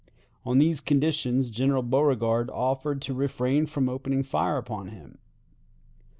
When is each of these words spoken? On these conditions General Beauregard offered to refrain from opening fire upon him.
On 0.47 0.57
these 0.57 0.81
conditions 0.81 1.51
General 1.51 1.83
Beauregard 1.83 2.49
offered 2.49 3.03
to 3.03 3.13
refrain 3.13 3.67
from 3.67 3.87
opening 3.87 4.23
fire 4.23 4.57
upon 4.57 4.87
him. 4.87 5.19